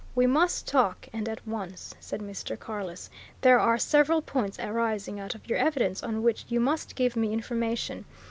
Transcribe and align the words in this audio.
"We 0.15 0.25
must 0.25 0.65
talk 0.67 1.07
and 1.13 1.29
at 1.29 1.45
once," 1.47 1.93
said 1.99 2.21
Mr. 2.21 2.57
Carless. 2.59 3.07
"There 3.41 3.59
are 3.59 3.77
several 3.77 4.23
points 4.23 4.57
arising 4.59 5.19
out 5.19 5.35
of 5.35 5.47
your 5.47 5.59
evidence 5.59 6.01
on 6.01 6.23
which 6.23 6.43
you 6.49 6.59
must 6.59 6.95
give 6.95 7.15
me 7.15 7.31
information. 7.31 8.05